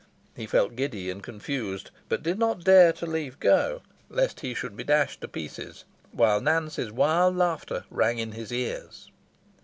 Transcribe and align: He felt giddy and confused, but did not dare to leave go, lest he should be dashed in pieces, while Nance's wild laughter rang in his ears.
He 0.35 0.47
felt 0.47 0.75
giddy 0.75 1.11
and 1.11 1.21
confused, 1.21 1.91
but 2.09 2.23
did 2.23 2.39
not 2.39 2.63
dare 2.63 2.91
to 2.93 3.05
leave 3.05 3.39
go, 3.39 3.83
lest 4.09 4.39
he 4.39 4.55
should 4.55 4.75
be 4.75 4.83
dashed 4.83 5.23
in 5.23 5.29
pieces, 5.29 5.85
while 6.11 6.41
Nance's 6.41 6.91
wild 6.91 7.35
laughter 7.37 7.83
rang 7.91 8.17
in 8.17 8.31
his 8.31 8.51
ears. 8.51 9.11